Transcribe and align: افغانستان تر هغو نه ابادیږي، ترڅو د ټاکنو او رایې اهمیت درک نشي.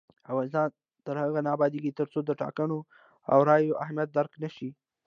افغانستان 0.31 0.67
تر 1.05 1.15
هغو 1.21 1.39
نه 1.45 1.49
ابادیږي، 1.55 1.91
ترڅو 1.99 2.19
د 2.25 2.31
ټاکنو 2.41 2.77
او 3.31 3.39
رایې 3.49 3.77
اهمیت 3.83 4.09
درک 4.13 4.33
نشي. 4.43 4.69